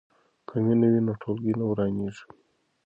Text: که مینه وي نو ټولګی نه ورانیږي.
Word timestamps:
که 0.47 0.53
مینه 0.65 0.87
وي 0.93 1.01
نو 1.05 1.13
ټولګی 1.21 1.53
نه 1.59 1.65
ورانیږي. 1.69 2.23